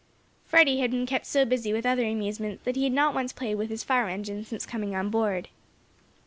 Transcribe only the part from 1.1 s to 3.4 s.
so busy with other amusements, that he had not once